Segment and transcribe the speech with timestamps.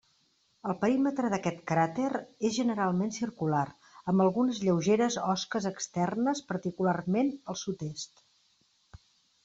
[0.71, 2.07] El perímetre d'aquest cràter
[2.49, 3.61] és generalment circular,
[4.13, 8.29] amb algunes lleugeres osques externes particularment al sud-est.